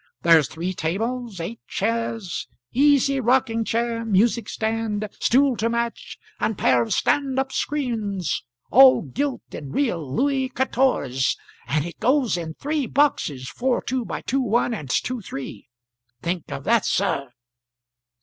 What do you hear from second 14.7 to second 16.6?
and 2 3. Think